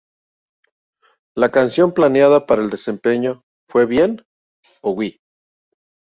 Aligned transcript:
La 1.35 1.51
canción 1.51 1.93
planeada 1.93 2.47
para 2.47 2.63
el 2.63 2.71
desempeño 2.71 3.43
fue 3.69 3.85
bien-o-Wee. 3.85 5.21